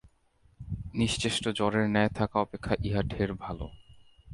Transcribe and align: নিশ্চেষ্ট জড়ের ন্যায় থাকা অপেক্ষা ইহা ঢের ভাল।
নিশ্চেষ্ট 0.93 1.43
জড়ের 1.49 1.85
ন্যায় 1.89 2.11
থাকা 2.15 2.37
অপেক্ষা 2.39 2.73
ইহা 2.83 3.01
ঢের 3.03 3.31
ভাল। 3.33 3.59